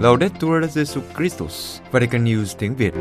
[0.00, 2.94] Laudetur Jesu Christus, Vatican News tiếng Việt.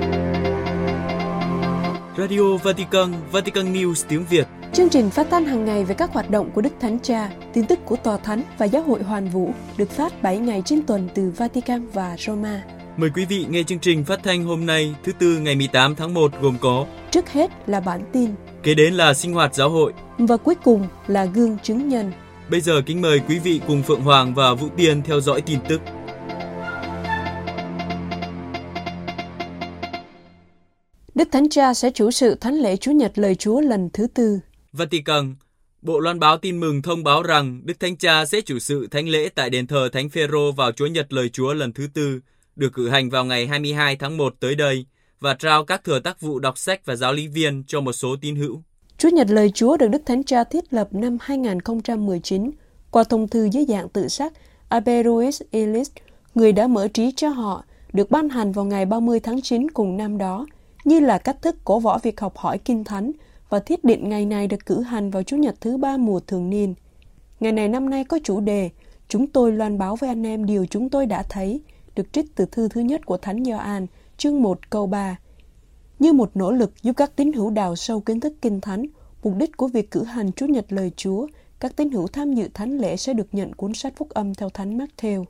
[2.18, 4.48] Radio Vatican, Vatican News tiếng Việt.
[4.74, 7.66] Chương trình phát thanh hàng ngày về các hoạt động của Đức Thánh Cha, tin
[7.66, 11.10] tức của Tòa Thánh và Giáo hội Hoàn Vũ được phát 7 ngày trên tuần
[11.16, 12.64] từ Vatican và Roma.
[12.98, 16.14] Mời quý vị nghe chương trình phát thanh hôm nay thứ tư ngày 18 tháng
[16.14, 18.30] 1 gồm có Trước hết là bản tin,
[18.64, 19.94] kế đến là sinh hoạt giáo hội.
[20.18, 22.12] và cuối cùng là gương chứng nhân.
[22.50, 25.60] Bây giờ kính mời quý vị cùng Phượng Hoàng và Vũ Tiên theo dõi tin
[25.70, 25.82] tức.
[31.16, 34.40] Đức Thánh Cha sẽ chủ sự Thánh lễ Chúa Nhật lời Chúa lần thứ tư.
[34.74, 35.36] Vatican,
[35.82, 39.10] Bộ loan báo tin mừng thông báo rằng Đức Thánh Cha sẽ chủ sự thánh
[39.10, 42.20] lễ tại đền thờ Thánh Phêrô vào Chúa Nhật lời Chúa lần thứ tư,
[42.56, 44.86] được cử hành vào ngày 22 tháng 1 tới đây
[45.20, 48.16] và trao các thừa tác vụ đọc sách và giáo lý viên cho một số
[48.22, 48.62] tín hữu.
[48.98, 52.52] Chúa Nhật lời Chúa được Đức Thánh Cha thiết lập năm 2019
[52.92, 54.34] qua thông thư dưới dạng tự sắc
[54.70, 55.92] Aberuis Elis,
[56.36, 59.98] người đã mở trí cho họ, được ban hành vào ngày 30 tháng 9 cùng
[59.98, 60.46] năm đó,
[60.86, 63.12] như là cách thức cổ võ việc học hỏi kinh thánh
[63.50, 66.50] và thiết định ngày này được cử hành vào Chủ nhật thứ ba mùa thường
[66.50, 66.74] niên.
[67.40, 68.70] Ngày này năm nay có chủ đề
[69.10, 71.62] Chúng tôi loan báo với anh em điều chúng tôi đã thấy,
[71.96, 73.86] được trích từ thư thứ nhất của Thánh Gioan,
[74.20, 75.20] chương 1 câu 3.
[76.00, 78.86] Như một nỗ lực giúp các tín hữu đào sâu kiến thức kinh thánh,
[79.24, 81.28] mục đích của việc cử hành Chúa Nhật lời Chúa,
[81.60, 84.50] các tín hữu tham dự thánh lễ sẽ được nhận cuốn sách phúc âm theo
[84.50, 85.24] Thánh Matthew.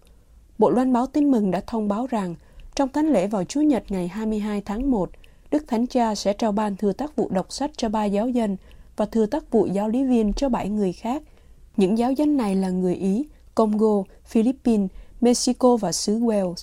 [0.58, 2.36] Bộ loan báo tin mừng đã thông báo rằng,
[2.76, 5.10] trong thánh lễ vào Chúa Nhật ngày 22 tháng 1,
[5.52, 8.58] Đức Thánh Cha sẽ trao ban thừa tác vụ đọc sách cho ba giáo dân
[8.96, 11.24] và thừa tác vụ giáo lý viên cho bảy người khác.
[11.78, 14.90] Những giáo dân này là người Ý, Congo, Philippines,
[15.22, 16.56] Mexico và xứ Wales.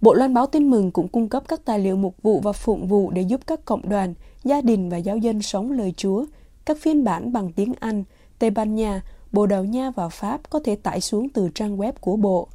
[0.00, 2.86] Bộ loan báo tin mừng cũng cung cấp các tài liệu mục vụ và phụng
[2.86, 6.24] vụ để giúp các cộng đoàn, gia đình và giáo dân sống lời Chúa.
[6.64, 8.04] Các phiên bản bằng tiếng Anh,
[8.38, 11.92] Tây Ban Nha, Bồ Đào Nha và Pháp có thể tải xuống từ trang web
[12.00, 12.48] của Bộ.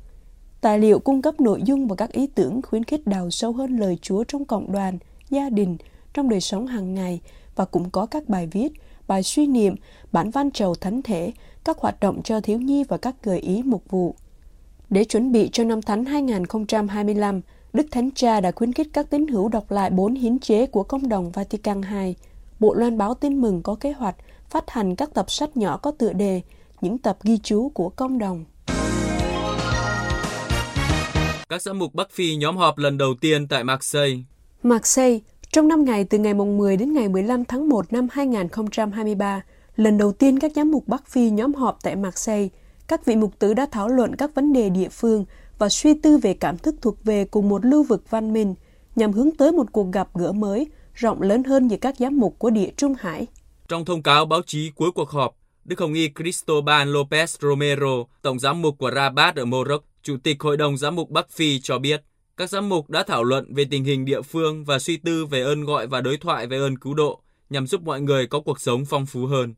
[0.61, 3.77] Tài liệu cung cấp nội dung và các ý tưởng khuyến khích đào sâu hơn
[3.77, 4.97] lời Chúa trong cộng đoàn,
[5.29, 5.77] gia đình,
[6.13, 7.21] trong đời sống hàng ngày
[7.55, 8.73] và cũng có các bài viết,
[9.07, 9.75] bài suy niệm,
[10.11, 11.31] bản văn trầu thánh thể,
[11.63, 14.15] các hoạt động cho thiếu nhi và các gợi ý mục vụ.
[14.91, 17.41] Để chuẩn bị cho năm thánh 2025,
[17.73, 20.83] Đức Thánh Cha đã khuyến khích các tín hữu đọc lại bốn hiến chế của
[20.83, 22.15] Công đồng Vatican II.
[22.59, 24.15] Bộ loan báo tin mừng có kế hoạch
[24.49, 26.41] phát hành các tập sách nhỏ có tựa đề
[26.81, 28.45] Những tập ghi chú của Công đồng.
[31.49, 34.19] Các giám mục Bắc Phi nhóm họp lần đầu tiên tại Marseille.
[34.63, 35.19] Marseille,
[35.51, 39.41] trong 5 ngày từ ngày mùng 10 đến ngày 15 tháng 1 năm 2023,
[39.75, 42.49] lần đầu tiên các giám mục Bắc Phi nhóm họp tại Marseille,
[42.91, 45.25] các vị mục tử đã thảo luận các vấn đề địa phương
[45.57, 48.55] và suy tư về cảm thức thuộc về cùng một lưu vực văn minh
[48.95, 52.35] nhằm hướng tới một cuộc gặp gỡ mới, rộng lớn hơn giữa các giám mục
[52.39, 53.27] của địa Trung Hải.
[53.67, 55.35] Trong thông cáo báo chí cuối cuộc họp,
[55.65, 60.41] Đức Hồng Y Cristobal Lopez Romero, Tổng giám mục của Rabat ở Morocco, Chủ tịch
[60.41, 62.03] Hội đồng Giám mục Bắc Phi cho biết,
[62.37, 65.41] các giám mục đã thảo luận về tình hình địa phương và suy tư về
[65.41, 68.61] ơn gọi và đối thoại về ơn cứu độ nhằm giúp mọi người có cuộc
[68.61, 69.53] sống phong phú hơn.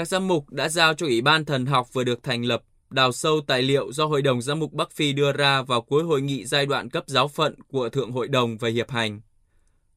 [0.00, 3.12] Các giám mục đã giao cho Ủy ban Thần học vừa được thành lập đào
[3.12, 6.20] sâu tài liệu do Hội đồng Giám mục Bắc Phi đưa ra vào cuối hội
[6.20, 9.20] nghị giai đoạn cấp giáo phận của Thượng Hội đồng về hiệp hành.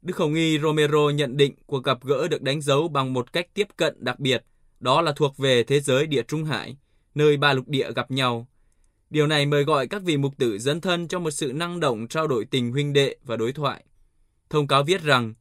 [0.01, 3.47] Đức Hồng Y Romero nhận định cuộc gặp gỡ được đánh dấu bằng một cách
[3.53, 4.43] tiếp cận đặc biệt,
[4.79, 6.77] đó là thuộc về thế giới địa Trung Hải,
[7.15, 8.47] nơi ba lục địa gặp nhau.
[9.09, 12.07] Điều này mời gọi các vị mục tử dân thân cho một sự năng động
[12.07, 13.83] trao đổi tình huynh đệ và đối thoại.
[14.49, 15.33] Thông cáo viết rằng,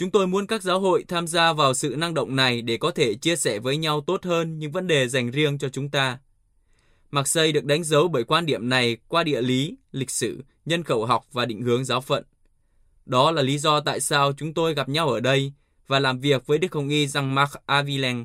[0.00, 2.90] Chúng tôi muốn các giáo hội tham gia vào sự năng động này để có
[2.90, 6.18] thể chia sẻ với nhau tốt hơn những vấn đề dành riêng cho chúng ta.
[7.10, 11.06] Marseille được đánh dấu bởi quan điểm này qua địa lý, lịch sử, nhân khẩu
[11.06, 12.24] học và định hướng giáo phận.
[13.06, 15.52] Đó là lý do tại sao chúng tôi gặp nhau ở đây
[15.86, 18.24] và làm việc với Đức Hồng Y Jean-Marc Avilen.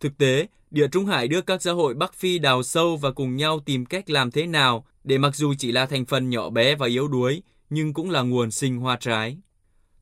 [0.00, 3.36] Thực tế, Địa Trung Hải đưa các giáo hội Bắc Phi đào sâu và cùng
[3.36, 6.74] nhau tìm cách làm thế nào để mặc dù chỉ là thành phần nhỏ bé
[6.74, 9.36] và yếu đuối, nhưng cũng là nguồn sinh hoa trái.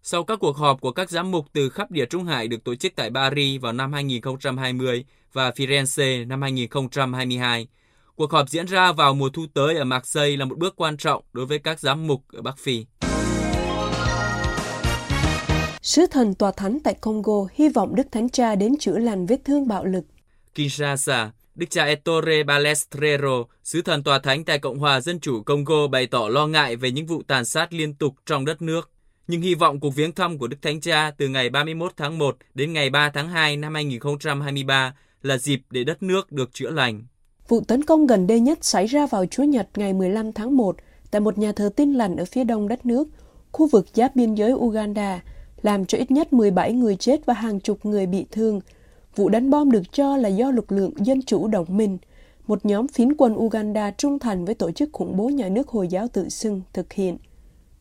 [0.07, 2.75] Sau các cuộc họp của các giám mục từ khắp Địa Trung Hải được tổ
[2.75, 7.67] chức tại Paris vào năm 2020 và Firenze năm 2022,
[8.17, 11.23] cuộc họp diễn ra vào mùa thu tới ở Marseille là một bước quan trọng
[11.33, 12.87] đối với các giám mục ở Bắc Phi.
[15.83, 19.41] Sứ thần tòa thánh tại Congo hy vọng Đức Thánh Cha đến chữa lành vết
[19.45, 20.05] thương bạo lực.
[20.55, 25.87] Kinshasa, Đức cha Ettore Balestrero, sứ thần tòa thánh tại Cộng hòa Dân chủ Congo
[25.87, 28.91] bày tỏ lo ngại về những vụ tàn sát liên tục trong đất nước.
[29.29, 32.37] Nhưng hy vọng cuộc viếng thăm của Đức Thánh Cha từ ngày 31 tháng 1
[32.55, 37.05] đến ngày 3 tháng 2 năm 2023 là dịp để đất nước được chữa lành.
[37.49, 40.77] Vụ tấn công gần đây nhất xảy ra vào Chúa Nhật ngày 15 tháng 1
[41.11, 43.09] tại một nhà thờ tin lành ở phía đông đất nước,
[43.53, 45.23] khu vực giáp biên giới Uganda,
[45.63, 48.61] làm cho ít nhất 17 người chết và hàng chục người bị thương.
[49.17, 51.99] Vụ đánh bom được cho là do lực lượng Dân chủ đồng minh,
[52.47, 55.89] một nhóm phiến quân Uganda trung thành với tổ chức khủng bố nhà nước Hồi
[55.89, 57.17] giáo tự xưng thực hiện.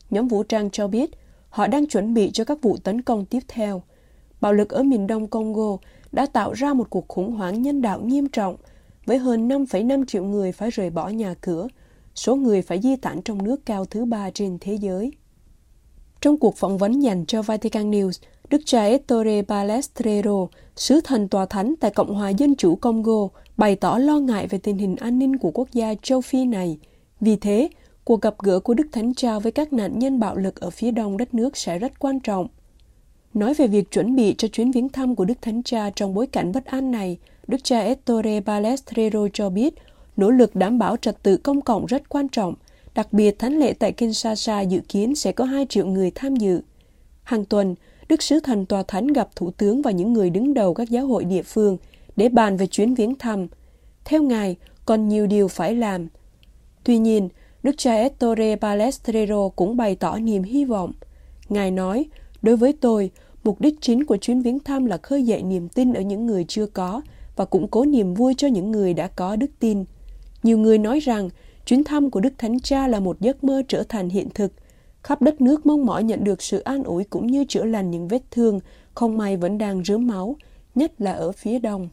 [0.10, 1.10] Nhóm vũ trang cho biết
[1.54, 3.84] họ đang chuẩn bị cho các vụ tấn công tiếp theo.
[4.42, 5.78] Bạo lực ở miền đông Congo
[6.12, 8.56] đã tạo ra một cuộc khủng hoảng nhân đạo nghiêm trọng
[9.06, 11.68] với hơn 5,5 triệu người phải rời bỏ nhà cửa,
[12.16, 15.12] số người phải di tản trong nước cao thứ ba trên thế giới.
[16.22, 21.46] Trong cuộc phỏng vấn dành cho Vatican News, Đức cha Ettore Balestrero, sứ thần tòa
[21.46, 23.28] thánh tại Cộng hòa Dân chủ Congo,
[23.58, 26.78] bày tỏ lo ngại về tình hình an ninh của quốc gia châu Phi này.
[27.22, 27.70] Vì thế,
[28.06, 30.92] cuộc gặp gỡ của Đức Thánh Cha với các nạn nhân bạo lực ở phía
[30.92, 32.48] đông đất nước sẽ rất quan trọng.
[33.34, 36.28] Nói về việc chuẩn bị cho chuyến viếng thăm của Đức Thánh Cha trong bối
[36.28, 37.18] cảnh bất an này,
[37.48, 39.74] Đức cha Ettore Balestrero cho biết
[40.18, 42.54] nỗ lực đảm bảo trật tự công cộng rất quan trọng,
[42.96, 46.62] đặc biệt thánh lễ tại Kinshasa dự kiến sẽ có 2 triệu người tham dự.
[47.24, 47.76] Hàng tuần,
[48.08, 51.08] Đức Sứ Thần Tòa Thánh gặp Thủ tướng và những người đứng đầu các giáo
[51.08, 51.78] hội địa phương
[52.16, 53.48] để bàn về chuyến viếng thăm.
[54.06, 56.08] Theo Ngài, còn nhiều điều phải làm.
[56.84, 57.30] Tuy nhiên,
[57.64, 60.92] Đức cha Ettore Balestrero cũng bày tỏ niềm hy vọng.
[61.50, 62.06] Ngài nói,
[62.42, 63.12] đối với tôi,
[63.44, 66.46] mục đích chính của chuyến viếng thăm là khơi dậy niềm tin ở những người
[66.48, 67.02] chưa có
[67.36, 69.84] và củng cố niềm vui cho những người đã có đức tin.
[70.44, 71.30] Nhiều người nói rằng
[71.66, 74.54] chuyến thăm của Đức Thánh Cha là một giấc mơ trở thành hiện thực.
[75.04, 78.08] Khắp đất nước mong mỏi nhận được sự an ủi cũng như chữa lành những
[78.08, 78.60] vết thương,
[78.94, 80.36] không may vẫn đang rớm máu,
[80.76, 81.90] nhất là ở phía đông.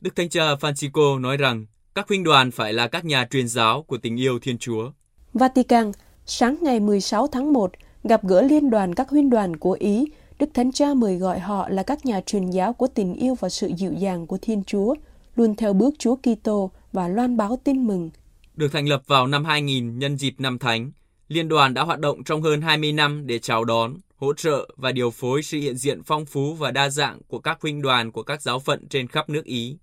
[0.00, 1.66] Đức Thánh Cha Francisco nói rằng
[1.98, 4.90] các huynh đoàn phải là các nhà truyền giáo của tình yêu Thiên Chúa.
[5.34, 5.92] Vatican,
[6.26, 7.72] sáng ngày 16 tháng 1,
[8.04, 10.04] gặp gỡ liên đoàn các huynh đoàn của Ý
[10.38, 13.48] Đức Thánh Cha mời gọi họ là các nhà truyền giáo của tình yêu và
[13.48, 14.94] sự dịu dàng của Thiên Chúa,
[15.36, 18.10] luôn theo bước Chúa Kitô và loan báo tin mừng.
[18.54, 20.90] Được thành lập vào năm 2000 nhân dịp năm Thánh,
[21.28, 24.92] Liên đoàn đã hoạt động trong hơn 20 năm để chào đón, hỗ trợ và
[24.92, 28.22] điều phối sự hiện diện phong phú và đa dạng của các huynh đoàn của
[28.22, 29.78] các giáo phận trên khắp nước Ý.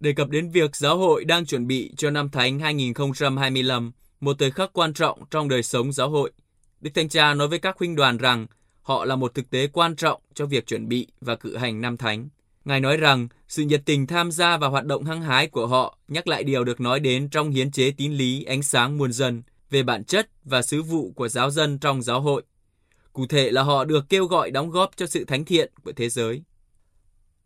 [0.00, 4.50] Đề cập đến việc giáo hội đang chuẩn bị cho năm Thánh 2025, một thời
[4.50, 6.32] khắc quan trọng trong đời sống giáo hội,
[6.80, 8.46] Đức Thánh Cha nói với các huynh đoàn rằng
[8.82, 11.96] Họ là một thực tế quan trọng cho việc chuẩn bị và cử hành năm
[11.96, 12.28] thánh.
[12.64, 15.98] Ngài nói rằng sự nhiệt tình tham gia và hoạt động hăng hái của họ
[16.08, 19.42] nhắc lại điều được nói đến trong hiến chế tín lý ánh sáng muôn dân
[19.70, 22.42] về bản chất và sứ vụ của giáo dân trong giáo hội.
[23.12, 26.08] Cụ thể là họ được kêu gọi đóng góp cho sự thánh thiện của thế
[26.08, 26.42] giới.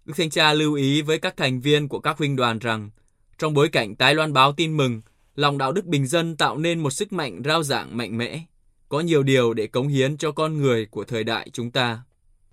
[0.05, 2.91] Đức Thánh Cha lưu ý với các thành viên của các huynh đoàn rằng,
[3.39, 5.01] trong bối cảnh tái loan báo tin mừng,
[5.35, 8.43] lòng đạo đức bình dân tạo nên một sức mạnh rao giảng mạnh mẽ
[8.89, 12.03] có nhiều điều để cống hiến cho con người của thời đại chúng ta.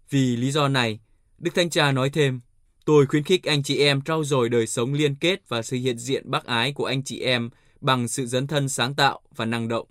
[0.09, 0.99] Vì lý do này,
[1.37, 2.39] Đức Thanh Cha nói thêm,
[2.85, 5.97] tôi khuyến khích anh chị em trau dồi đời sống liên kết và sự hiện
[5.97, 7.49] diện bác ái của anh chị em
[7.81, 9.87] bằng sự dấn thân sáng tạo và năng động.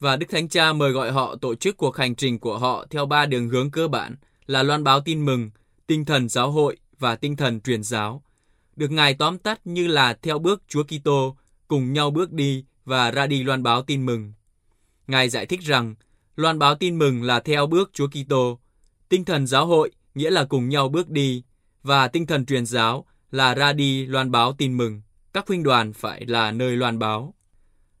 [0.00, 3.06] Và Đức Thánh Cha mời gọi họ tổ chức cuộc hành trình của họ theo
[3.06, 5.50] ba đường hướng cơ bản là loan báo tin mừng,
[5.90, 8.22] tinh thần giáo hội và tinh thần truyền giáo.
[8.76, 11.36] Được Ngài tóm tắt như là theo bước Chúa Kitô,
[11.68, 14.32] cùng nhau bước đi và ra đi loan báo tin mừng.
[15.06, 15.94] Ngài giải thích rằng,
[16.36, 18.58] loan báo tin mừng là theo bước Chúa Kitô,
[19.08, 21.42] tinh thần giáo hội nghĩa là cùng nhau bước đi,
[21.82, 25.02] và tinh thần truyền giáo là ra đi loan báo tin mừng.
[25.32, 27.34] Các huynh đoàn phải là nơi loan báo.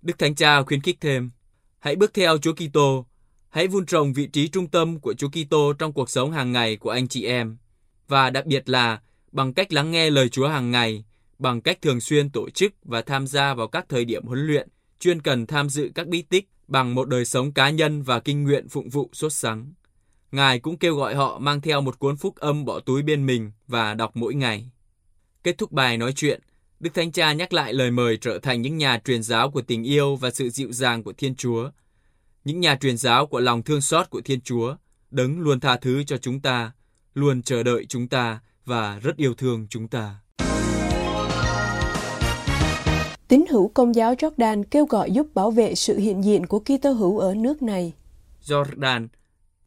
[0.02, 1.30] Đức Thánh Cha khuyến khích thêm,
[1.78, 3.06] hãy bước theo Chúa Kitô,
[3.48, 6.76] hãy vun trồng vị trí trung tâm của Chúa Kitô trong cuộc sống hàng ngày
[6.76, 7.56] của anh chị em,
[8.10, 9.00] và đặc biệt là
[9.32, 11.04] bằng cách lắng nghe lời Chúa hàng ngày,
[11.38, 14.68] bằng cách thường xuyên tổ chức và tham gia vào các thời điểm huấn luyện,
[15.00, 18.44] chuyên cần tham dự các bí tích bằng một đời sống cá nhân và kinh
[18.44, 19.72] nguyện phụng vụ xuất sáng.
[20.32, 23.52] Ngài cũng kêu gọi họ mang theo một cuốn phúc âm bỏ túi bên mình
[23.68, 24.70] và đọc mỗi ngày.
[25.42, 26.40] Kết thúc bài nói chuyện,
[26.80, 29.84] Đức Thánh Cha nhắc lại lời mời trở thành những nhà truyền giáo của tình
[29.84, 31.70] yêu và sự dịu dàng của Thiên Chúa.
[32.44, 34.76] Những nhà truyền giáo của lòng thương xót của Thiên Chúa,
[35.10, 36.72] đấng luôn tha thứ cho chúng ta,
[37.14, 40.14] luôn chờ đợi chúng ta và rất yêu thương chúng ta.
[43.28, 46.92] Tín hữu công giáo Jordan kêu gọi giúp bảo vệ sự hiện diện của Kitô
[46.92, 47.92] hữu ở nước này.
[48.44, 49.08] Jordan,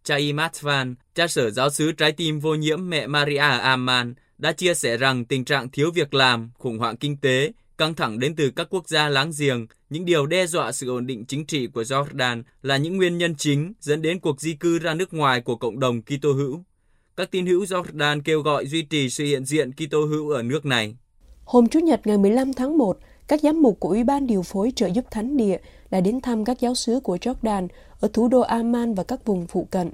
[0.03, 4.73] Chai Matvan, cha sở giáo sứ trái tim vô nhiễm mẹ Maria Amman, đã chia
[4.73, 8.51] sẻ rằng tình trạng thiếu việc làm, khủng hoảng kinh tế, căng thẳng đến từ
[8.55, 11.81] các quốc gia láng giềng, những điều đe dọa sự ổn định chính trị của
[11.81, 15.55] Jordan là những nguyên nhân chính dẫn đến cuộc di cư ra nước ngoài của
[15.55, 16.63] cộng đồng Kitô hữu.
[17.17, 20.65] Các tín hữu Jordan kêu gọi duy trì sự hiện diện Kitô hữu ở nước
[20.65, 20.95] này.
[21.45, 24.71] Hôm Chủ nhật ngày 15 tháng 1, các giám mục của Ủy ban điều phối
[24.75, 25.57] trợ giúp thánh địa
[25.91, 27.67] đã đến thăm các giáo sứ của Jordan
[27.99, 29.91] ở thủ đô Amman và các vùng phụ cận.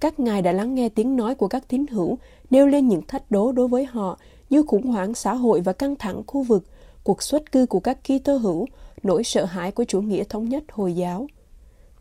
[0.00, 2.18] Các ngài đã lắng nghe tiếng nói của các tín hữu,
[2.50, 4.18] nêu lên những thách đố đối với họ
[4.50, 6.64] như khủng hoảng xã hội và căng thẳng khu vực,
[7.04, 8.66] cuộc xuất cư của các Kitô hữu,
[9.02, 11.26] nỗi sợ hãi của chủ nghĩa thống nhất Hồi giáo.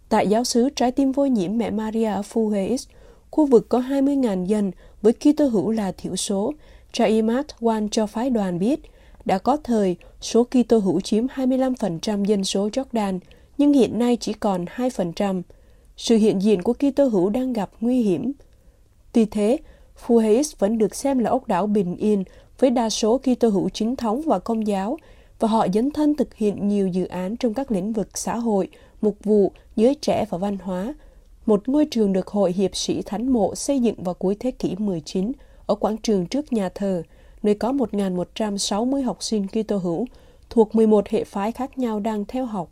[0.10, 2.88] Tại giáo sứ trái tim vô nhiễm mẹ Maria ở Fuheis,
[3.36, 6.54] khu vực có 20.000 dân với Kitô hữu là thiểu số.
[6.92, 7.06] Cha
[7.60, 8.80] Wan cho phái đoàn biết,
[9.26, 13.20] đã có thời số Kitô hữu chiếm 25% dân số Jordan,
[13.58, 15.42] nhưng hiện nay chỉ còn 2%.
[15.98, 18.32] Sự hiện diện của Kitô hữu đang gặp nguy hiểm.
[19.12, 19.58] Tuy thế,
[20.06, 22.24] Fuhais vẫn được xem là ốc đảo bình yên
[22.60, 24.98] với đa số Kitô hữu chính thống và công giáo,
[25.40, 28.68] và họ dấn thân thực hiện nhiều dự án trong các lĩnh vực xã hội,
[29.02, 30.94] mục vụ, giới trẻ và văn hóa.
[31.46, 34.76] Một ngôi trường được Hội Hiệp sĩ Thánh Mộ xây dựng vào cuối thế kỷ
[34.78, 35.32] 19
[35.66, 37.04] ở quảng trường trước nhà thờ,
[37.44, 40.06] nơi có 1.160 học sinh Kitô hữu
[40.50, 42.72] thuộc 11 hệ phái khác nhau đang theo học.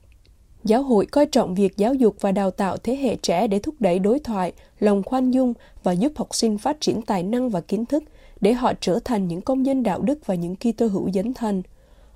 [0.63, 3.75] Giáo hội coi trọng việc giáo dục và đào tạo thế hệ trẻ để thúc
[3.79, 5.53] đẩy đối thoại, lòng khoan dung
[5.83, 8.03] và giúp học sinh phát triển tài năng và kiến thức
[8.41, 11.63] để họ trở thành những công dân đạo đức và những Kitô hữu dấn thân.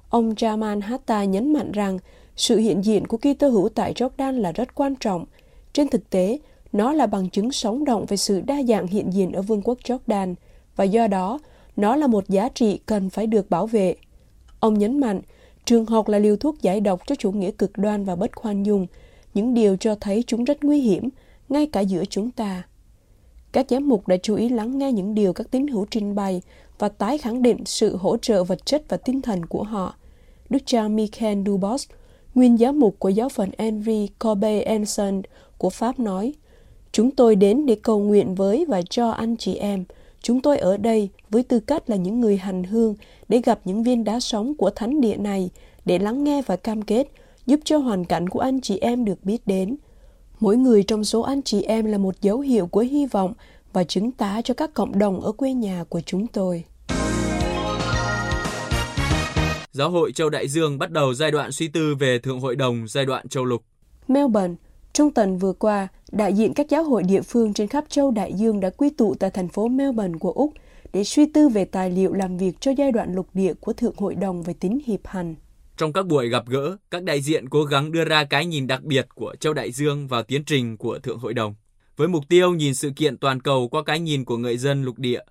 [0.09, 1.99] Ông Jamal Hatta nhấn mạnh rằng
[2.35, 5.25] sự hiện diện của Kitô hữu tại Jordan là rất quan trọng.
[5.73, 6.39] Trên thực tế,
[6.71, 9.77] nó là bằng chứng sống động về sự đa dạng hiện diện ở vương quốc
[9.83, 10.35] Jordan
[10.75, 11.39] và do đó
[11.75, 13.95] nó là một giá trị cần phải được bảo vệ.
[14.59, 15.21] Ông nhấn mạnh,
[15.65, 18.63] trường học là liều thuốc giải độc cho chủ nghĩa cực đoan và bất khoan
[18.63, 18.87] dung,
[19.33, 21.09] những điều cho thấy chúng rất nguy hiểm,
[21.49, 22.63] ngay cả giữa chúng ta.
[23.51, 26.41] Các giám mục đã chú ý lắng nghe những điều các tín hữu trình bày
[26.79, 29.95] và tái khẳng định sự hỗ trợ vật chất và tinh thần của họ.
[30.49, 31.87] Đức cha Michael Dubos,
[32.35, 35.21] nguyên giám mục của giáo phận Henry Corbe Enson
[35.57, 36.33] của Pháp nói,
[36.97, 39.83] Chúng tôi đến để cầu nguyện với và cho anh chị em.
[40.21, 42.95] Chúng tôi ở đây với tư cách là những người hành hương
[43.29, 45.49] để gặp những viên đá sống của thánh địa này,
[45.85, 47.07] để lắng nghe và cam kết,
[47.45, 49.75] giúp cho hoàn cảnh của anh chị em được biết đến.
[50.39, 53.33] Mỗi người trong số anh chị em là một dấu hiệu của hy vọng
[53.73, 56.63] và chứng tá cho các cộng đồng ở quê nhà của chúng tôi.
[59.71, 62.87] Giáo hội Châu Đại Dương bắt đầu giai đoạn suy tư về Thượng Hội đồng
[62.87, 63.63] giai đoạn châu lục.
[64.07, 64.55] Melbourne,
[64.93, 68.33] trong tuần vừa qua, đại diện các giáo hội địa phương trên khắp châu Đại
[68.33, 70.53] Dương đã quy tụ tại thành phố Melbourne của Úc
[70.93, 73.95] để suy tư về tài liệu làm việc cho giai đoạn lục địa của Thượng
[73.97, 75.35] Hội đồng về tính hiệp hành.
[75.77, 78.83] Trong các buổi gặp gỡ, các đại diện cố gắng đưa ra cái nhìn đặc
[78.83, 81.55] biệt của châu Đại Dương vào tiến trình của Thượng Hội đồng,
[81.97, 84.99] với mục tiêu nhìn sự kiện toàn cầu qua cái nhìn của người dân lục
[84.99, 85.21] địa.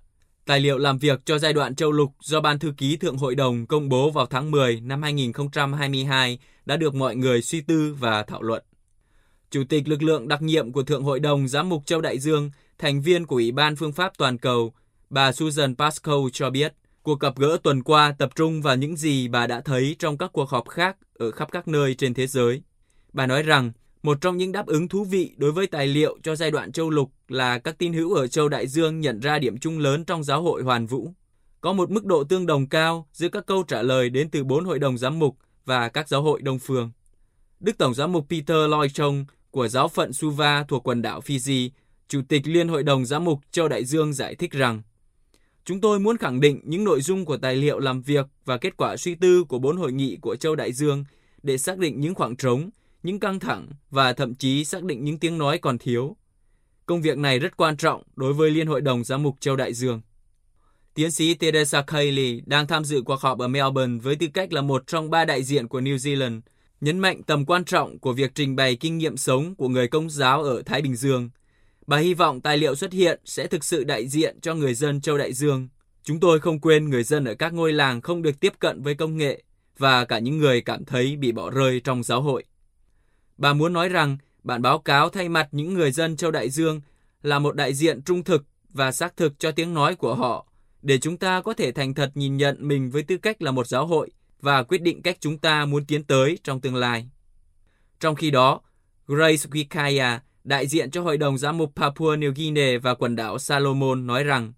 [0.45, 3.35] Tài liệu làm việc cho giai đoạn châu lục do Ban Thư ký Thượng Hội
[3.35, 8.23] đồng công bố vào tháng 10 năm 2022 đã được mọi người suy tư và
[8.23, 8.63] thảo luận.
[9.51, 12.51] Chủ tịch lực lượng đặc nhiệm của Thượng Hội đồng Giám mục Châu Đại Dương,
[12.77, 14.73] thành viên của Ủy ban Phương pháp Toàn cầu,
[15.09, 16.73] bà Susan Pascoe cho biết,
[17.03, 20.29] cuộc gặp gỡ tuần qua tập trung vào những gì bà đã thấy trong các
[20.33, 22.61] cuộc họp khác ở khắp các nơi trên thế giới.
[23.13, 23.71] Bà nói rằng,
[24.03, 26.89] một trong những đáp ứng thú vị đối với tài liệu cho giai đoạn châu
[26.89, 30.23] lục là các tín hữu ở châu Đại Dương nhận ra điểm chung lớn trong
[30.23, 31.13] giáo hội hoàn vũ.
[31.61, 34.65] Có một mức độ tương đồng cao giữa các câu trả lời đến từ bốn
[34.65, 36.91] hội đồng giám mục và các giáo hội đông phương.
[37.59, 41.69] Đức Tổng giám mục Peter Lloyd Chong của giáo phận Suva thuộc quần đảo Fiji,
[42.07, 44.81] Chủ tịch Liên Hội đồng Giám mục Châu Đại Dương giải thích rằng
[45.65, 48.77] Chúng tôi muốn khẳng định những nội dung của tài liệu làm việc và kết
[48.77, 51.03] quả suy tư của bốn hội nghị của Châu Đại Dương
[51.43, 52.69] để xác định những khoảng trống,
[53.03, 56.15] những căng thẳng và thậm chí xác định những tiếng nói còn thiếu.
[56.85, 59.73] Công việc này rất quan trọng đối với Liên Hội đồng Giám mục Châu Đại
[59.73, 60.01] Dương.
[60.93, 64.61] Tiến sĩ Teresa Cayley đang tham dự cuộc họp ở Melbourne với tư cách là
[64.61, 66.41] một trong ba đại diện của New Zealand–
[66.81, 70.09] nhấn mạnh tầm quan trọng của việc trình bày kinh nghiệm sống của người công
[70.09, 71.29] giáo ở Thái Bình Dương.
[71.87, 75.01] Bà hy vọng tài liệu xuất hiện sẽ thực sự đại diện cho người dân
[75.01, 75.67] châu Đại Dương.
[76.03, 78.95] Chúng tôi không quên người dân ở các ngôi làng không được tiếp cận với
[78.95, 79.43] công nghệ
[79.77, 82.43] và cả những người cảm thấy bị bỏ rơi trong giáo hội.
[83.37, 86.81] Bà muốn nói rằng, bản báo cáo thay mặt những người dân châu Đại Dương
[87.23, 90.47] là một đại diện trung thực và xác thực cho tiếng nói của họ,
[90.81, 93.67] để chúng ta có thể thành thật nhìn nhận mình với tư cách là một
[93.67, 94.09] giáo hội
[94.41, 97.09] và quyết định cách chúng ta muốn tiến tới trong tương lai.
[97.99, 98.61] Trong khi đó,
[99.07, 103.39] Grace Wikaya, đại diện cho Hội đồng Giám mục Papua New Guinea và quần đảo
[103.39, 104.53] Salomon nói rằng,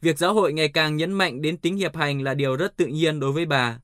[0.00, 2.86] việc giáo hội ngày càng nhấn mạnh đến tính hiệp hành là điều rất tự
[2.86, 3.78] nhiên đối với bà.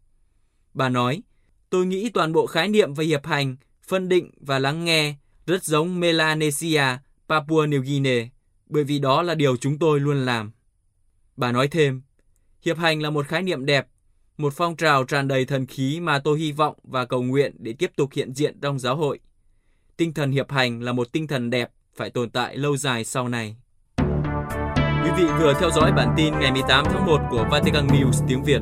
[0.75, 1.23] Bà nói,
[1.71, 3.57] tôi nghĩ toàn bộ khái niệm về hiệp hành,
[3.89, 5.15] phân định và lắng nghe
[5.47, 6.85] rất giống Melanesia,
[7.29, 8.29] Papua New Guinea,
[8.67, 10.53] bởi vì đó là điều chúng tôi luôn làm.
[11.37, 12.03] Bà nói thêm,
[12.63, 13.87] hiệp hành là một khái niệm đẹp
[14.39, 17.73] một phong trào tràn đầy thần khí mà tôi hy vọng và cầu nguyện để
[17.79, 19.19] tiếp tục hiện diện trong giáo hội.
[19.97, 23.29] Tinh thần hiệp hành là một tinh thần đẹp phải tồn tại lâu dài sau
[23.29, 23.57] này.
[25.05, 28.43] Quý vị vừa theo dõi bản tin ngày 18 tháng 1 của Vatican News tiếng
[28.43, 28.61] Việt.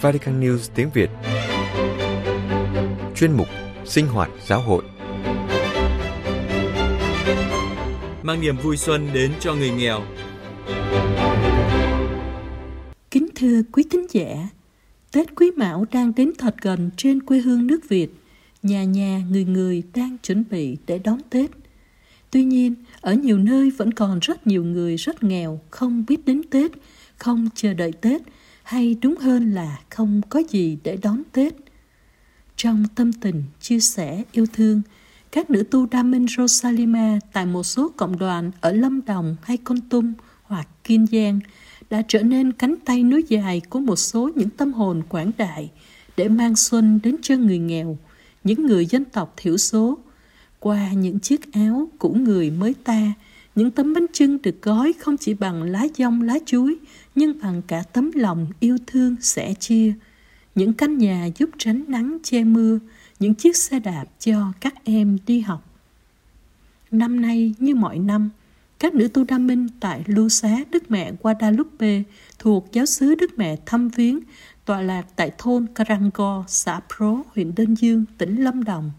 [0.00, 1.10] Vatican News tiếng Việt
[3.16, 3.48] Chuyên mục
[3.84, 4.82] Sinh hoạt giáo hội
[8.22, 10.00] Mang niềm vui xuân đến cho người nghèo
[13.40, 14.48] Thưa quý thính giả,
[15.12, 18.14] Tết Quý Mão đang đến thật gần trên quê hương nước Việt.
[18.62, 21.50] Nhà nhà người người đang chuẩn bị để đón Tết.
[22.30, 26.42] Tuy nhiên, ở nhiều nơi vẫn còn rất nhiều người rất nghèo, không biết đến
[26.50, 26.70] Tết,
[27.16, 28.22] không chờ đợi Tết,
[28.62, 31.54] hay đúng hơn là không có gì để đón Tết.
[32.56, 34.82] Trong tâm tình, chia sẻ, yêu thương,
[35.32, 39.56] các nữ tu Đa Minh Rosalima tại một số cộng đoàn ở Lâm Đồng hay
[39.56, 41.40] Con Tum hoặc Kiên Giang
[41.90, 45.70] đã trở nên cánh tay nối dài của một số những tâm hồn quảng đại
[46.16, 47.98] để mang xuân đến cho người nghèo,
[48.44, 49.98] những người dân tộc thiểu số,
[50.58, 53.12] qua những chiếc áo của người mới ta,
[53.54, 56.76] những tấm bánh trưng được gói không chỉ bằng lá dong lá chuối,
[57.14, 59.92] nhưng bằng cả tấm lòng yêu thương sẻ chia.
[60.54, 62.78] Những căn nhà giúp tránh nắng che mưa,
[63.20, 65.80] những chiếc xe đạp cho các em đi học.
[66.90, 68.30] Năm nay như mọi năm,
[68.80, 72.02] các nữ tu đam minh tại lưu xá Đức Mẹ Guadalupe
[72.38, 74.20] thuộc giáo xứ Đức Mẹ thăm viếng
[74.64, 78.90] tọa lạc tại thôn Carango, xã Pro, huyện Đơn Dương, tỉnh Lâm Đồng,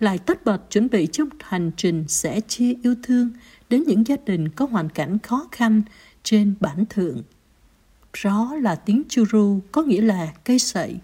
[0.00, 3.30] lại tất bật chuẩn bị cho một hành trình sẻ chia yêu thương
[3.70, 5.82] đến những gia đình có hoàn cảnh khó khăn
[6.22, 7.22] trên bản thượng.
[8.12, 10.96] Rõ là tiếng churu có nghĩa là cây sậy.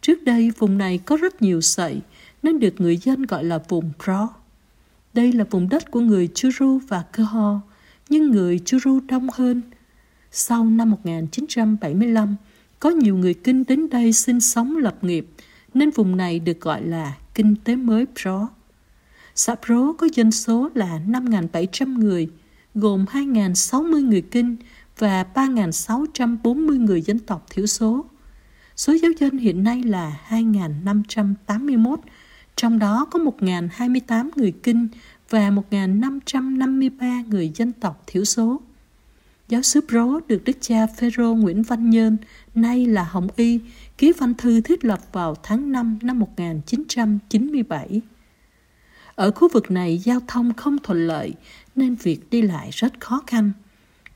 [0.00, 2.00] Trước đây vùng này có rất nhiều sậy
[2.42, 4.28] nên được người dân gọi là vùng Pro.
[5.14, 7.60] Đây là vùng đất của người Churu và Cơ Ho,
[8.08, 9.62] nhưng người Churu đông hơn.
[10.30, 12.36] Sau năm 1975,
[12.80, 15.28] có nhiều người Kinh đến đây sinh sống lập nghiệp,
[15.74, 18.48] nên vùng này được gọi là Kinh tế mới Pro.
[19.34, 22.28] Xã Pro có dân số là 5.700 người,
[22.74, 24.56] gồm 2.060 người Kinh
[24.98, 28.04] và 3.640 người dân tộc thiểu số.
[28.76, 31.96] Số giáo dân hiện nay là 2.581,
[32.56, 34.88] trong đó có 1.028 người Kinh
[35.30, 38.60] và 1.553 người dân tộc thiểu số.
[39.48, 42.16] Giáo sứ Bro được Đức cha Phêrô Nguyễn Văn Nhơn,
[42.54, 43.60] nay là Hồng Y,
[43.98, 48.00] ký văn thư thiết lập vào tháng 5 năm 1997.
[49.14, 51.34] Ở khu vực này giao thông không thuận lợi
[51.76, 53.52] nên việc đi lại rất khó khăn.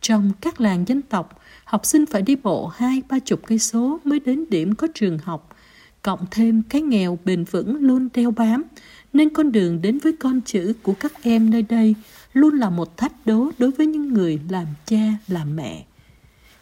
[0.01, 4.01] Trong các làng dân tộc, học sinh phải đi bộ hai ba chục cây số
[4.05, 5.57] mới đến điểm có trường học,
[6.03, 8.63] cộng thêm cái nghèo bền vững luôn đeo bám,
[9.13, 11.95] nên con đường đến với con chữ của các em nơi đây
[12.33, 15.85] luôn là một thách đố đối với những người làm cha, làm mẹ.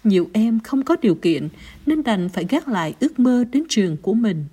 [0.05, 1.49] Nhiều em không có điều kiện
[1.87, 4.45] nên đành phải gác lại ước mơ đến trường của mình.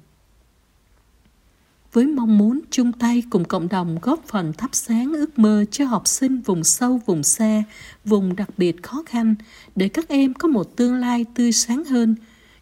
[1.94, 5.86] Với mong muốn chung tay cùng cộng đồng góp phần thắp sáng ước mơ cho
[5.86, 7.64] học sinh vùng sâu, vùng xa,
[8.06, 9.36] vùng đặc biệt khó khăn
[9.76, 12.16] để các em có một tương lai tươi sáng hơn,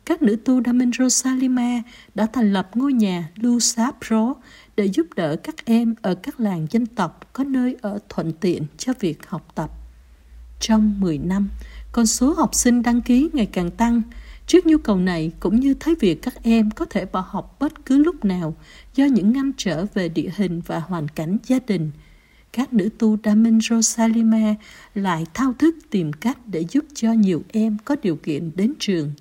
[0.06, 1.82] các nữ tu Damen Salima
[2.16, 4.34] đã thành lập ngôi nhà Lusapro
[4.76, 8.64] để giúp đỡ các em ở các làng dân tộc có nơi ở thuận tiện
[8.78, 9.72] cho việc học tập.
[10.60, 11.50] Trong 10 năm,
[11.92, 14.02] con số học sinh đăng ký ngày càng tăng.
[14.48, 17.86] Trước nhu cầu này cũng như thấy việc các em có thể bỏ học bất
[17.86, 18.56] cứ lúc nào
[18.96, 21.92] do những ngăn trở về địa hình và hoàn cảnh gia đình,
[22.54, 24.56] các nữ tu Damen Salima
[24.96, 29.12] lại thao thức tìm cách để giúp cho nhiều em có điều kiện đến trường.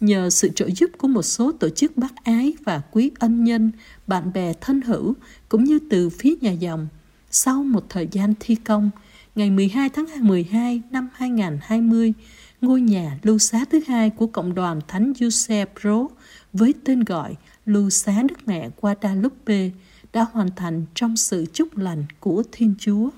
[0.00, 3.72] Nhờ sự trợ giúp của một số tổ chức bác ái và quý ân nhân,
[4.06, 5.14] bạn bè thân hữu,
[5.48, 6.88] cũng như từ phía nhà dòng,
[7.30, 8.90] sau một thời gian thi công,
[9.34, 12.12] ngày 12 tháng 12 năm 2020,
[12.60, 16.06] ngôi nhà lưu xá thứ hai của cộng đoàn Thánh Giuse Pro
[16.52, 17.34] với tên gọi
[17.66, 19.70] Lưu xá Đức Mẹ Guadalupe
[20.12, 23.08] đã hoàn thành trong sự chúc lành của Thiên Chúa.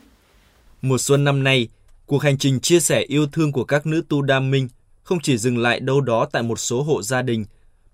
[0.83, 1.69] Mùa xuân năm nay,
[2.07, 4.69] cuộc hành trình chia sẻ yêu thương của các nữ tu đam minh
[5.03, 7.45] không chỉ dừng lại đâu đó tại một số hộ gia đình,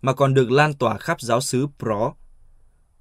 [0.02, 2.12] mà còn được lan tỏa khắp giáo xứ Pro.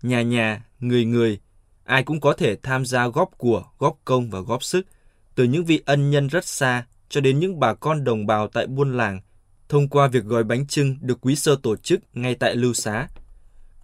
[0.02, 1.40] Nhà nhà, người người,
[1.84, 4.88] ai cũng có thể tham gia góp của, góp công và góp sức,
[5.36, 8.68] từ những vị ân nhân rất xa cho đến những bà con đồng bào tại
[8.68, 9.22] buôn làng,
[9.70, 13.08] thông qua việc gói bánh trưng được quý sơ tổ chức ngay tại lưu xá.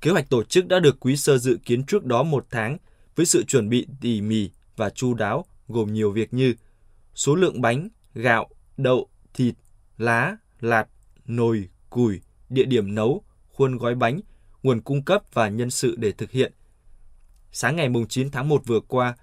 [0.01, 2.77] Kế hoạch tổ chức đã được quý sơ dự kiến trước đó một tháng
[3.15, 6.55] với sự chuẩn bị tỉ mỉ và chu đáo gồm nhiều việc như
[7.15, 9.55] số lượng bánh, gạo, đậu, thịt,
[9.97, 10.87] lá, lạt,
[11.25, 14.19] nồi, củi, địa điểm nấu, khuôn gói bánh,
[14.63, 16.53] nguồn cung cấp và nhân sự để thực hiện.
[17.51, 19.15] Sáng ngày 9 tháng 1 vừa qua,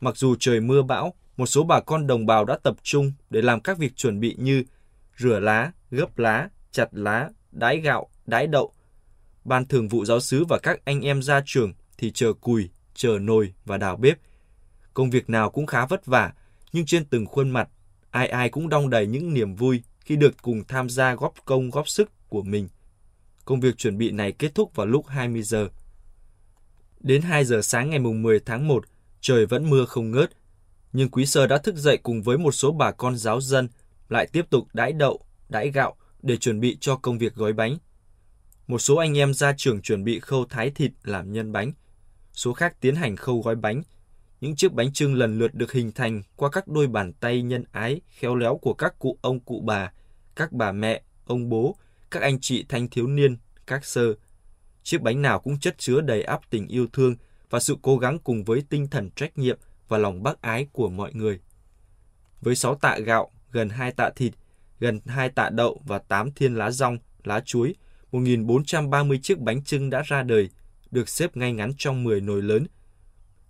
[0.00, 3.42] mặc dù trời mưa bão, một số bà con đồng bào đã tập trung để
[3.42, 4.64] làm các việc chuẩn bị như
[5.16, 8.72] rửa lá, gấp lá, chặt lá, đái gạo, đái đậu.
[9.44, 13.18] Ban thường vụ giáo sứ và các anh em ra trường thì chờ cùi, chờ
[13.20, 14.18] nồi và đào bếp.
[14.94, 16.32] Công việc nào cũng khá vất vả,
[16.72, 17.68] nhưng trên từng khuôn mặt,
[18.10, 21.70] ai ai cũng đong đầy những niềm vui khi được cùng tham gia góp công
[21.70, 22.68] góp sức của mình.
[23.44, 25.68] Công việc chuẩn bị này kết thúc vào lúc 20 giờ.
[27.00, 28.84] Đến 2 giờ sáng ngày 10 tháng 1,
[29.20, 30.30] trời vẫn mưa không ngớt,
[30.92, 33.68] nhưng Quý Sơ đã thức dậy cùng với một số bà con giáo dân
[34.08, 37.76] lại tiếp tục đãi đậu, đãi gạo để chuẩn bị cho công việc gói bánh.
[38.66, 41.72] Một số anh em ra trường chuẩn bị khâu thái thịt làm nhân bánh,
[42.32, 43.82] số khác tiến hành khâu gói bánh.
[44.40, 47.64] Những chiếc bánh trưng lần lượt được hình thành qua các đôi bàn tay nhân
[47.72, 49.92] ái, khéo léo của các cụ ông cụ bà,
[50.38, 51.76] các bà mẹ, ông bố,
[52.10, 54.14] các anh chị thanh thiếu niên, các sơ.
[54.82, 57.16] Chiếc bánh nào cũng chất chứa đầy áp tình yêu thương
[57.50, 60.88] và sự cố gắng cùng với tinh thần trách nhiệm và lòng bác ái của
[60.88, 61.40] mọi người.
[62.40, 64.32] Với 6 tạ gạo, gần 2 tạ thịt,
[64.80, 67.74] gần 2 tạ đậu và 8 thiên lá rong, lá chuối,
[68.12, 70.50] 1.430 chiếc bánh trưng đã ra đời,
[70.90, 72.66] được xếp ngay ngắn trong 10 nồi lớn.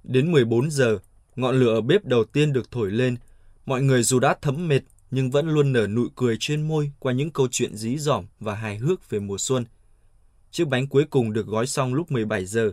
[0.05, 0.99] Đến 14 giờ,
[1.37, 3.17] ngọn lửa ở bếp đầu tiên được thổi lên.
[3.67, 7.13] Mọi người dù đã thấm mệt nhưng vẫn luôn nở nụ cười trên môi qua
[7.13, 9.65] những câu chuyện dí dỏm và hài hước về mùa xuân.
[10.51, 12.73] Chiếc bánh cuối cùng được gói xong lúc 17 giờ.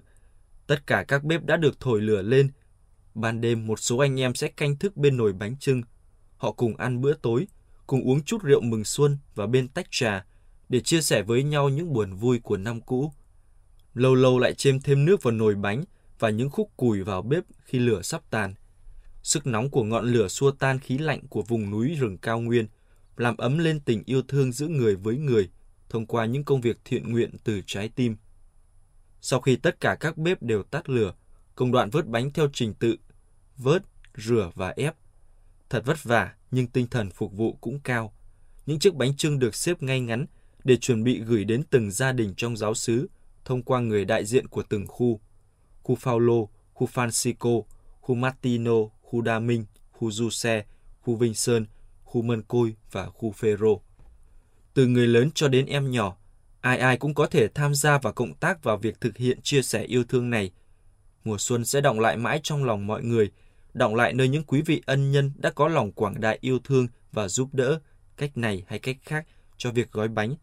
[0.67, 2.51] Tất cả các bếp đã được thổi lửa lên.
[3.15, 5.81] Ban đêm một số anh em sẽ canh thức bên nồi bánh trưng.
[6.37, 7.47] Họ cùng ăn bữa tối,
[7.87, 10.25] cùng uống chút rượu mừng xuân và bên tách trà
[10.69, 13.11] để chia sẻ với nhau những buồn vui của năm cũ.
[13.93, 15.83] Lâu lâu lại chêm thêm nước vào nồi bánh
[16.19, 18.53] và những khúc củi vào bếp khi lửa sắp tàn.
[19.25, 22.67] Sức nóng của ngọn lửa xua tan khí lạnh của vùng núi rừng cao nguyên,
[23.17, 25.49] làm ấm lên tình yêu thương giữa người với người
[25.89, 28.15] thông qua những công việc thiện nguyện từ trái tim.
[29.21, 31.13] Sau khi tất cả các bếp đều tắt lửa,
[31.55, 32.95] công đoạn vớt bánh theo trình tự,
[33.57, 33.83] vớt,
[34.15, 34.95] rửa và ép.
[35.69, 38.13] Thật vất vả nhưng tinh thần phục vụ cũng cao.
[38.65, 40.25] Những chiếc bánh trưng được xếp ngay ngắn
[40.63, 43.07] để chuẩn bị gửi đến từng gia đình trong giáo xứ
[43.45, 45.19] thông qua người đại diện của từng khu.
[45.83, 46.35] Khu Paulo,
[46.73, 47.63] khu Francisco,
[48.01, 50.65] khu Martino, khu Đa Minh, khu Du Xe,
[51.01, 51.65] khu Vinh Sơn,
[52.03, 53.81] khu Mân Côi và khu Phêrô.
[54.73, 56.17] Từ người lớn cho đến em nhỏ,
[56.61, 59.61] ai ai cũng có thể tham gia và cộng tác vào việc thực hiện chia
[59.61, 60.51] sẻ yêu thương này.
[61.23, 63.31] Mùa xuân sẽ động lại mãi trong lòng mọi người,
[63.73, 66.87] động lại nơi những quý vị ân nhân đã có lòng quảng đại yêu thương
[67.11, 67.79] và giúp đỡ,
[68.17, 70.35] cách này hay cách khác, cho việc gói bánh.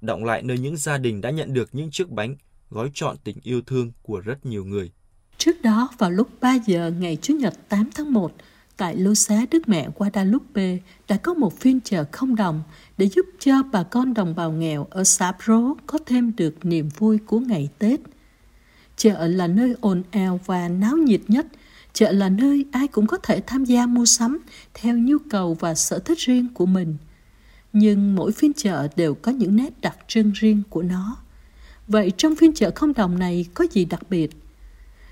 [0.00, 2.36] Động lại nơi những gia đình đã nhận được những chiếc bánh
[2.70, 4.92] gói trọn tình yêu thương của rất nhiều người.
[5.38, 8.32] Trước đó, vào lúc 3 giờ ngày Chủ nhật 8 tháng 1,
[8.76, 12.62] tại lưu xá Đức Mẹ Guadalupe đã có một phiên chợ không đồng
[12.98, 16.88] để giúp cho bà con đồng bào nghèo ở xã Pro có thêm được niềm
[16.98, 18.00] vui của ngày Tết.
[18.96, 21.46] Chợ là nơi ồn ào và náo nhiệt nhất.
[21.92, 24.38] Chợ là nơi ai cũng có thể tham gia mua sắm
[24.74, 26.96] theo nhu cầu và sở thích riêng của mình.
[27.72, 31.16] Nhưng mỗi phiên chợ đều có những nét đặc trưng riêng của nó.
[31.88, 34.30] Vậy trong phiên chợ không đồng này có gì đặc biệt?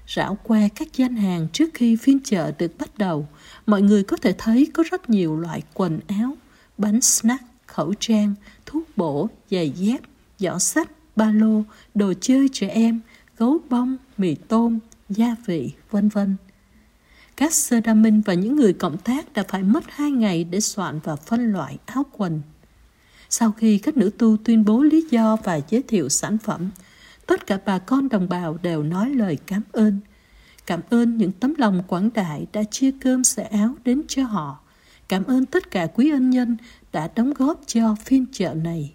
[0.09, 3.29] Rảo qua các gian hàng trước khi phiên chợ được bắt đầu,
[3.67, 6.37] mọi người có thể thấy có rất nhiều loại quần áo,
[6.79, 8.35] bánh snack, khẩu trang,
[8.67, 10.01] thuốc bổ, giày dép,
[10.39, 11.63] giỏ sách, ba lô,
[11.95, 13.01] đồ chơi trẻ em,
[13.39, 16.37] gấu bông, mì tôm, gia vị, vân vân.
[17.37, 20.61] Các sơ đa minh và những người cộng tác đã phải mất hai ngày để
[20.61, 22.43] soạn và phân loại áo quần.
[23.29, 26.71] Sau khi các nữ tu tuyên bố lý do và giới thiệu sản phẩm,
[27.33, 30.01] tất cả bà con đồng bào đều nói lời cảm ơn.
[30.67, 34.59] Cảm ơn những tấm lòng quảng đại đã chia cơm sẻ áo đến cho họ.
[35.09, 36.57] Cảm ơn tất cả quý ân nhân
[36.93, 38.93] đã đóng góp cho phiên chợ này.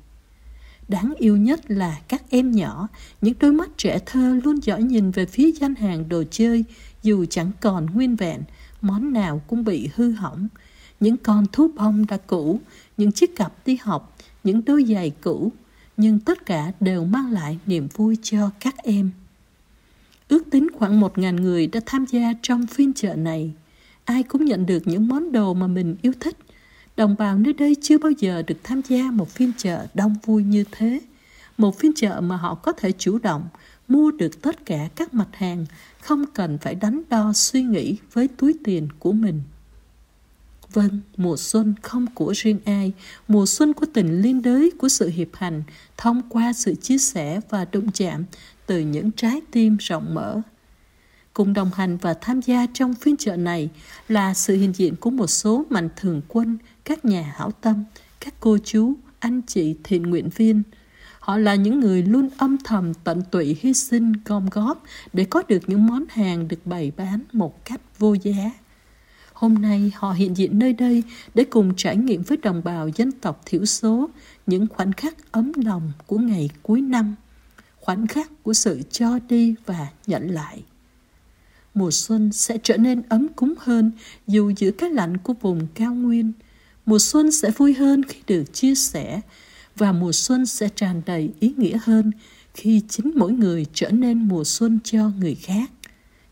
[0.87, 2.87] Đáng yêu nhất là các em nhỏ,
[3.21, 6.65] những đôi mắt trẻ thơ luôn dõi nhìn về phía gian hàng đồ chơi,
[7.03, 8.41] dù chẳng còn nguyên vẹn,
[8.81, 10.47] món nào cũng bị hư hỏng.
[10.99, 12.59] Những con thú bông đã cũ,
[12.97, 15.51] những chiếc cặp đi học, những đôi giày cũ,
[15.97, 19.11] nhưng tất cả đều mang lại niềm vui cho các em.
[20.27, 23.51] Ước tính khoảng một ngàn người đã tham gia trong phiên chợ này.
[24.05, 26.37] Ai cũng nhận được những món đồ mà mình yêu thích.
[26.97, 30.43] Đồng bào nơi đây chưa bao giờ được tham gia một phiên chợ đông vui
[30.43, 30.99] như thế.
[31.57, 33.47] Một phiên chợ mà họ có thể chủ động
[33.87, 35.65] mua được tất cả các mặt hàng,
[36.01, 39.41] không cần phải đánh đo suy nghĩ với túi tiền của mình.
[40.73, 42.93] Vâng, mùa xuân không của riêng ai,
[43.27, 45.63] mùa xuân của tình liên đới của sự hiệp hành,
[45.97, 48.25] thông qua sự chia sẻ và đụng chạm
[48.65, 50.41] từ những trái tim rộng mở.
[51.33, 53.69] Cùng đồng hành và tham gia trong phiên chợ này
[54.07, 57.83] là sự hiện diện của một số mạnh thường quân, các nhà hảo tâm,
[58.19, 60.63] các cô chú, anh chị thiện nguyện viên.
[61.19, 65.43] Họ là những người luôn âm thầm tận tụy hy sinh gom góp để có
[65.47, 68.51] được những món hàng được bày bán một cách vô giá.
[69.37, 73.11] Hôm nay họ hiện diện nơi đây để cùng trải nghiệm với đồng bào dân
[73.11, 74.09] tộc thiểu số
[74.47, 77.15] những khoảnh khắc ấm lòng của ngày cuối năm,
[77.79, 80.63] khoảnh khắc của sự cho đi và nhận lại.
[81.73, 83.91] Mùa xuân sẽ trở nên ấm cúng hơn
[84.27, 86.31] dù giữa cái lạnh của vùng cao nguyên.
[86.85, 89.21] Mùa xuân sẽ vui hơn khi được chia sẻ
[89.75, 92.11] và mùa xuân sẽ tràn đầy ý nghĩa hơn
[92.53, 95.71] khi chính mỗi người trở nên mùa xuân cho người khác.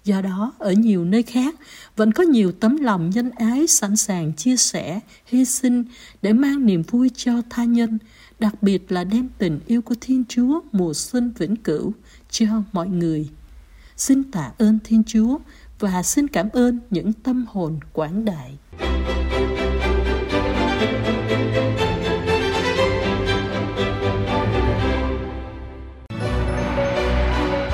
[0.06, 1.56] Do đó, ở nhiều nơi khác,
[1.96, 5.84] vẫn có nhiều tấm lòng nhân ái sẵn sàng chia sẻ, hy sinh
[6.22, 7.98] để mang niềm vui cho tha nhân,
[8.40, 11.94] đặc biệt là đem tình yêu của Thiên Chúa mùa xuân vĩnh cửu
[12.30, 13.30] cho mọi người.
[13.98, 15.38] Xin tạ ơn Thiên Chúa
[15.80, 18.58] và xin cảm ơn những tâm hồn quảng đại.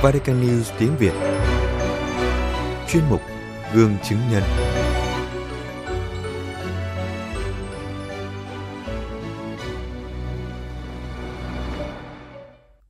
[0.04, 1.31] Vatican News tiếng Việt
[2.92, 3.22] Chuyên mục
[3.76, 4.44] Gương chứng nhân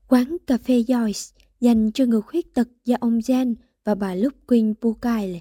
[0.08, 4.74] Quán cà phê Joyce dành cho người khuyết tật do ông Jan và bà Lupin
[4.82, 5.40] Bucaille,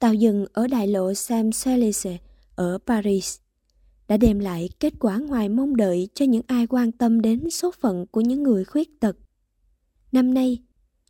[0.00, 2.18] tạo dựng ở đại lộ Champs-Élysées
[2.54, 3.38] ở Paris,
[4.08, 7.70] đã đem lại kết quả ngoài mong đợi cho những ai quan tâm đến số
[7.80, 9.16] phận của những người khuyết tật.
[10.12, 10.58] Năm nay,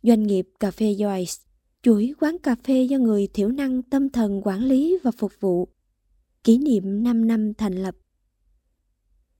[0.03, 1.44] doanh nghiệp Cà phê Joyce,
[1.85, 5.67] chuỗi quán cà phê do người thiểu năng tâm thần quản lý và phục vụ,
[6.43, 7.95] kỷ niệm 5 năm thành lập.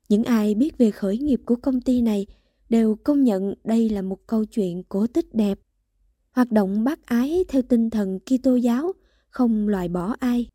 [0.10, 2.26] Những ai biết về khởi nghiệp của công ty này
[2.70, 5.60] đều công nhận đây là một câu chuyện cổ tích đẹp.
[6.32, 8.92] Hoạt động bác ái theo tinh thần Kitô giáo,
[9.30, 10.50] không loại bỏ ai.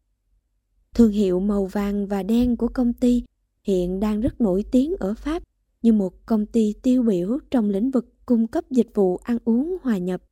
[0.95, 3.23] Thương hiệu màu vàng và đen của công ty
[3.63, 5.43] hiện đang rất nổi tiếng ở Pháp
[5.83, 9.77] như một công ty tiêu biểu trong lĩnh vực cung cấp dịch vụ ăn uống
[9.83, 10.23] hòa nhập.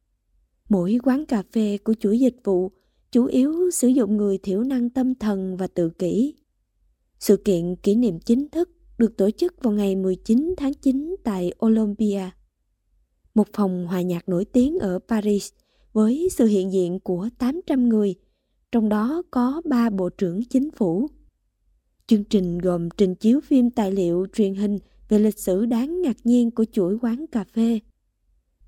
[0.69, 2.71] Mỗi quán cà phê của chuỗi dịch vụ
[3.13, 6.35] chủ yếu sử dụng người thiểu năng tâm thần và tự kỷ.
[7.19, 11.53] Sự kiện kỷ niệm chính thức được tổ chức vào ngày 19 tháng 9 tại
[11.67, 12.31] Olympia.
[13.35, 15.53] Một phòng hòa nhạc nổi tiếng ở Paris
[15.93, 18.15] với sự hiện diện của 800 người,
[18.73, 21.07] trong đó có ba bộ trưởng chính phủ.
[22.07, 24.79] Chương trình gồm trình chiếu phim tài liệu truyền hình
[25.09, 27.81] về lịch sử đáng ngạc nhiên của chuỗi quán cà phê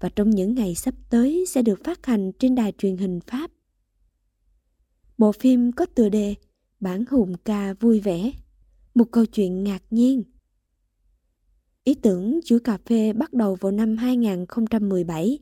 [0.01, 3.51] và trong những ngày sắp tới sẽ được phát hành trên đài truyền hình Pháp.
[5.19, 6.35] Bộ phim có tựa đề
[6.81, 8.33] Bản hùng ca vui vẻ
[8.95, 10.23] một câu chuyện ngạc nhiên.
[11.85, 15.39] Ý tưởng chuỗi cà phê bắt đầu vào năm 2017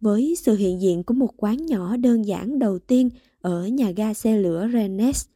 [0.00, 4.14] với sự hiện diện của một quán nhỏ đơn giản đầu tiên ở nhà ga
[4.14, 5.26] xe lửa Rennes,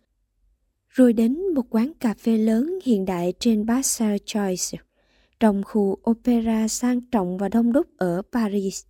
[0.88, 4.78] rồi đến một quán cà phê lớn hiện đại trên Bassar Choice,
[5.42, 8.84] trong khu opera sang trọng và đông đúc ở Paris.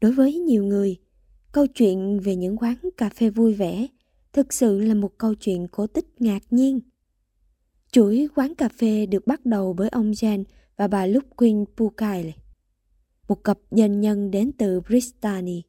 [0.00, 0.96] Đối với nhiều người,
[1.52, 3.86] câu chuyện về những quán cà phê vui vẻ
[4.32, 6.80] thực sự là một câu chuyện cổ tích ngạc nhiên–
[7.94, 10.44] Chuỗi quán cà phê được bắt đầu bởi ông Jean
[10.76, 12.32] và bà Lupin Pukaile,
[13.28, 15.62] một cặp doanh nhân đến từ Brittany.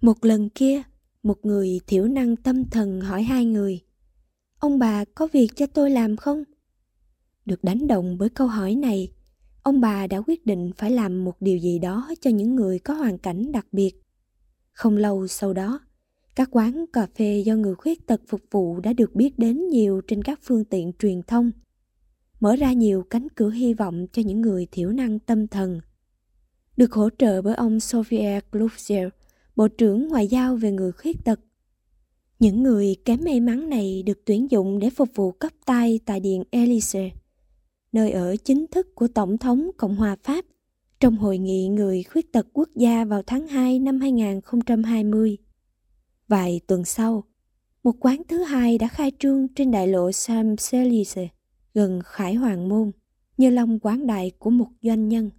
[0.00, 0.82] Một lần kia,
[1.22, 3.80] một người thiểu năng tâm thần hỏi hai người,
[4.58, 6.44] ông bà có việc cho tôi làm không?
[7.44, 9.12] Được đánh động bởi câu hỏi này,
[9.62, 12.94] ông bà đã quyết định phải làm một điều gì đó cho những người có
[12.94, 14.02] hoàn cảnh đặc biệt.
[14.72, 15.80] Không lâu sau đó,
[16.34, 20.00] các quán cà phê do người khuyết tật phục vụ đã được biết đến nhiều
[20.08, 21.50] trên các phương tiện truyền thông,
[22.40, 25.80] mở ra nhiều cánh cửa hy vọng cho những người thiểu năng tâm thần.
[26.76, 29.10] Được hỗ trợ bởi ông Sophie Gluzier,
[29.56, 31.40] Bộ trưởng Ngoại giao về người khuyết tật.
[32.38, 36.20] Những người kém may mắn này được tuyển dụng để phục vụ cấp tay tại
[36.20, 37.10] Điện Elysee,
[37.94, 40.44] nơi ở chính thức của Tổng thống Cộng hòa Pháp
[41.00, 45.38] trong hội nghị người khuyết tật quốc gia vào tháng 2 năm 2020.
[46.28, 47.24] Vài tuần sau,
[47.84, 51.28] một quán thứ hai đã khai trương trên đại lộ Champs-Élysées
[51.74, 52.90] gần Khải Hoàng Môn
[53.36, 55.30] như lòng quán đại của một doanh nhân.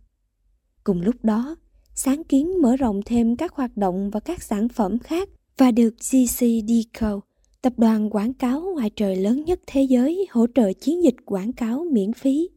[0.84, 1.56] Cùng lúc đó,
[1.94, 5.94] sáng kiến mở rộng thêm các hoạt động và các sản phẩm khác và được
[6.00, 7.22] GC Deco,
[7.66, 11.54] tập đoàn quảng cáo ngoài trời lớn nhất thế giới hỗ trợ chiến dịch quảng
[11.54, 12.50] cáo miễn phí.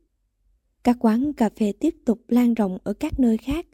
[0.85, 3.66] Các quán cà phê tiếp tục lan rộng ở các nơi khác.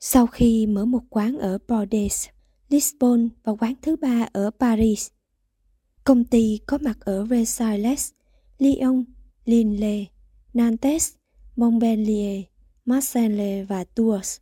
[0.00, 2.28] Sau khi mở một quán ở Bordeaux,
[2.68, 5.08] Lisbon và quán thứ ba ở Paris.
[6.04, 8.10] Công ty có mặt ở Versailles,
[8.58, 9.04] Lyon,
[9.44, 10.04] Lille,
[10.54, 11.14] Nantes,
[11.56, 12.44] Montpellier,
[12.84, 14.40] Marseille và Tours.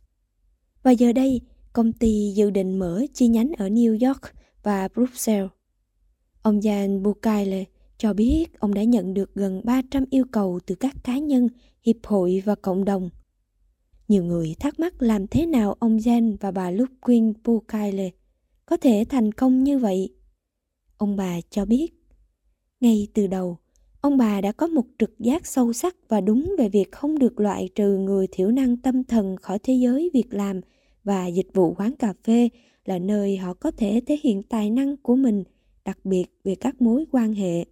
[0.83, 1.41] Và giờ đây,
[1.73, 4.21] công ty dự định mở chi nhánh ở New York
[4.63, 5.54] và Brussels.
[6.45, 7.63] Ông Jan Bukaile
[7.97, 11.47] cho biết ông đã nhận được gần 300 yêu cầu từ các cá nhân,
[11.85, 13.09] hiệp hội và cộng đồng–
[14.07, 18.09] nhiều người thắc mắc làm thế nào ông Jan và bà Lupin Bukaile
[18.65, 20.09] có thể thành công như vậy.
[20.97, 21.87] Ông bà cho biết,
[22.79, 23.57] ngay từ đầu,
[24.01, 27.39] ông bà đã có một trực giác sâu sắc và đúng về việc không được
[27.39, 30.61] loại trừ người thiểu năng tâm thần khỏi thế giới việc làm
[31.03, 32.49] và dịch vụ quán cà phê
[32.85, 35.43] là nơi họ có thể thể hiện tài năng của mình,
[35.85, 37.65] đặc biệt về các mối quan hệ.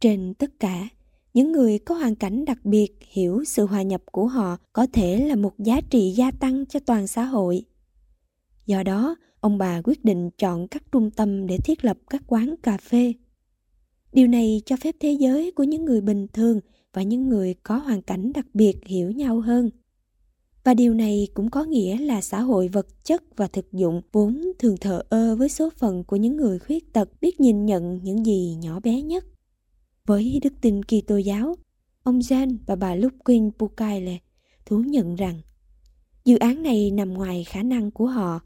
[0.00, 0.88] Trên tất cả,
[1.34, 5.26] những người có hoàn cảnh đặc biệt hiểu sự hòa nhập của họ có thể
[5.26, 7.64] là một giá trị gia tăng cho toàn xã hội.
[8.66, 12.54] Do đó ông bà quyết định chọn các trung tâm để thiết lập các quán
[12.62, 13.12] cà phê.
[14.12, 16.60] Điều này cho phép thế giới của những người bình thường
[16.92, 19.70] và những người có hoàn cảnh đặc biệt hiểu nhau hơn.
[20.66, 24.42] Và điều này cũng có nghĩa là xã hội vật chất và thực dụng vốn
[24.58, 28.26] thường thờ ơ với số phận của những người khuyết tật biết nhìn nhận những
[28.26, 29.24] gì nhỏ bé nhất.
[30.06, 31.54] Với đức tin Kitô giáo,
[32.02, 34.18] ông Jan và bà Lukin Pukaile
[34.66, 35.40] thú nhận rằng
[36.24, 38.40] dự án này nằm ngoài khả năng của họ,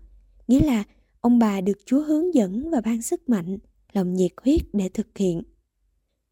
[0.49, 0.85] nghĩa là
[1.21, 3.59] ông bà được Chúa hướng dẫn và ban sức mạnh,
[3.93, 5.43] lòng nhiệt huyết để thực hiện.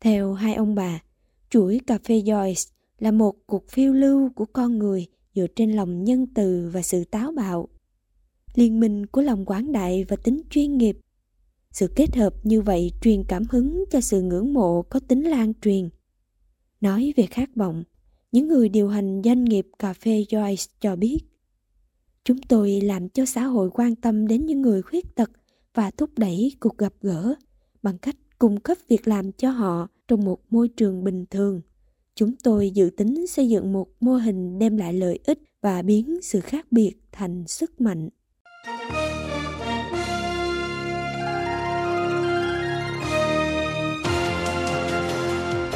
[0.01, 1.03] Theo hai ông bà,
[1.51, 5.07] chuỗi cà phê Joyce là một cuộc phiêu lưu của con người
[5.39, 7.69] dựa trên lòng nhân từ và sự táo bạo.
[8.55, 10.99] Liên minh của lòng quảng đại và tính chuyên nghiệp.
[11.71, 15.53] Sự kết hợp như vậy truyền cảm hứng cho sự ngưỡng mộ có tính lan
[15.63, 15.89] truyền.
[16.81, 17.85] Nói về khát vọng,
[18.33, 21.19] những người điều hành doanh nghiệp cà phê Joyce cho biết
[22.29, 25.31] Chúng tôi làm cho xã hội quan tâm đến những người khuyết tật
[25.75, 27.35] và thúc đẩy cuộc gặp gỡ
[27.83, 31.61] bằng cách cung cấp việc làm cho họ trong một môi trường bình thường.
[32.19, 36.19] Chúng tôi dự tính xây dựng một mô hình đem lại lợi ích và biến
[36.23, 38.09] sự khác biệt thành sức mạnh.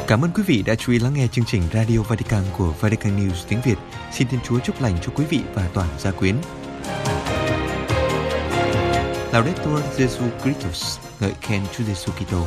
[0.07, 3.19] Cảm ơn quý vị đã chú ý lắng nghe chương trình Radio Vatican của Vatican
[3.19, 3.77] News tiếng Việt.
[4.13, 6.35] Xin Thiên Chúa chúc lành cho quý vị và toàn gia quyến.
[9.33, 12.45] Laudetur Jesu Christus, ngợi khen Chúa Giêsu Kitô.